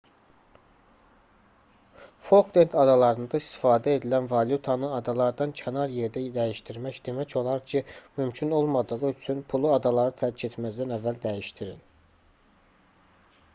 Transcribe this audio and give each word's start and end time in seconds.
folklend 2.29 2.77
adalarında 2.83 3.41
istifadə 3.47 3.91
edilən 3.97 4.29
valyutanı 4.31 4.87
adalardan 5.01 5.53
kənar 5.61 5.93
yerdə 5.97 6.23
dəyişdirmək 6.39 6.97
demək 7.09 7.35
olar 7.43 7.61
ki 7.73 7.83
mümkün 8.19 8.55
olmadığı 8.61 9.01
üçün 9.13 9.43
pulu 9.53 9.69
adaları 9.75 10.15
tərk 10.23 10.47
etməzdən 10.49 10.97
əvvəl 10.97 11.21
dəyişdirin 11.27 11.85